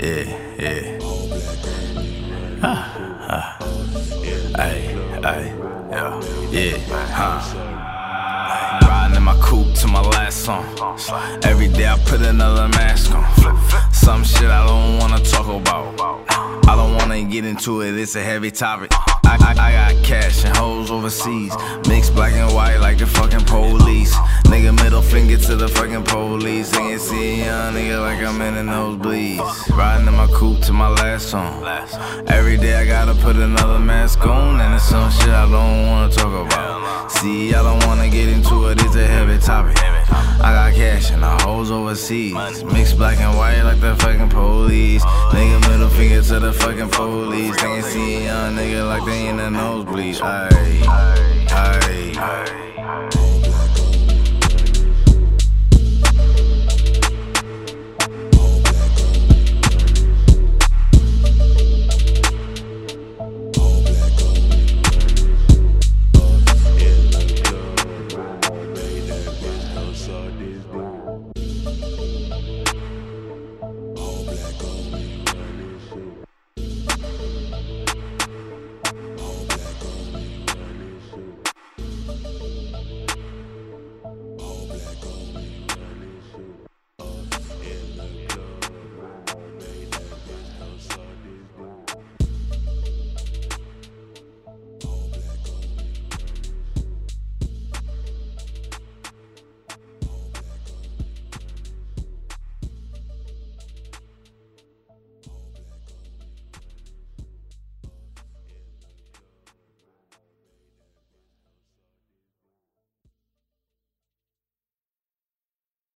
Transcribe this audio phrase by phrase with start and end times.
[0.00, 0.98] yeah, yeah.
[2.62, 2.96] Ah,
[3.28, 3.58] ah.
[4.56, 4.94] Ay,
[5.24, 5.52] ay,
[5.90, 6.20] yeah,
[6.52, 6.78] yeah,
[7.10, 7.40] huh.
[8.86, 10.64] Riding in my coupe to my last song.
[11.42, 13.24] Every day I put another mask on.
[13.92, 16.24] Some shit I don't wanna talk about.
[16.68, 18.92] I don't wanna get into it, it's a heavy topic.
[19.24, 21.52] I, I, I got cash and hoes overseas.
[21.88, 24.14] Mix black and white like the fucking police.
[25.54, 26.68] To the fucking police.
[26.72, 29.76] They can see a young nigga like I'm in the nosebleeds.
[29.76, 31.64] Riding in my coupe to my last song.
[32.26, 36.12] Every day I gotta put another mask on, and it's some shit I don't wanna
[36.12, 37.08] talk about.
[37.08, 39.78] See, I don't wanna get into it, it's a heavy topic.
[39.78, 42.64] I got cash and the hoes overseas.
[42.64, 45.04] Mix black and white like the fucking police.
[45.04, 47.54] Nigga, middle finger to the fucking police.
[47.54, 50.18] They can see a young nigga like they in the nosebleeds.
[50.18, 50.82] Ayy,
[51.46, 53.23] ayy.